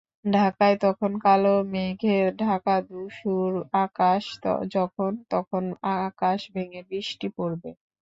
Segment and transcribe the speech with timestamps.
[0.31, 3.51] ঢাকায় তখন কালো মেঘে ঢাকা ধূসর
[3.81, 4.23] আকাশ,
[4.75, 5.63] যখন-তখন
[5.99, 7.69] আকাশ ভেঙে বৃষ্টি পড়বে।